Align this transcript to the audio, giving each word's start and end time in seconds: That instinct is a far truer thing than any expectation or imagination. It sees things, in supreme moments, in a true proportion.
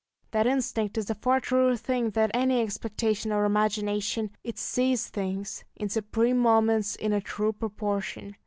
That 0.31 0.47
instinct 0.47 0.97
is 0.97 1.11
a 1.11 1.13
far 1.13 1.39
truer 1.39 1.77
thing 1.77 2.09
than 2.09 2.31
any 2.31 2.59
expectation 2.59 3.31
or 3.31 3.45
imagination. 3.45 4.31
It 4.43 4.57
sees 4.57 5.07
things, 5.07 5.63
in 5.75 5.89
supreme 5.89 6.39
moments, 6.39 6.95
in 6.95 7.13
a 7.13 7.21
true 7.21 7.53
proportion. 7.53 8.35